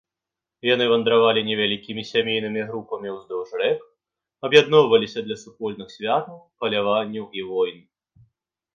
Яны 0.73 0.85
вандравалі 0.93 1.41
невялікімі 1.49 2.03
сямейнымі 2.13 2.61
групамі 2.71 3.13
ўздоўж 3.17 3.49
рэк, 3.63 3.79
аб'ядноўваліся 4.49 5.19
для 5.29 5.35
супольных 5.45 5.87
святаў, 6.01 6.45
паляванняў 6.65 7.25
і 7.41 7.51
войн. 7.55 7.79